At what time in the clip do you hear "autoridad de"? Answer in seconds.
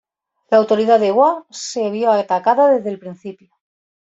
0.57-1.11